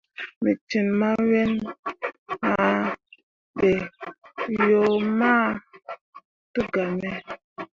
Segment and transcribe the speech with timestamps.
[0.41, 1.51] Me cin mawen
[2.51, 2.83] ah
[3.57, 3.71] ɓe
[4.67, 4.81] yo
[5.17, 5.49] mah
[6.53, 7.09] tǝgaa me.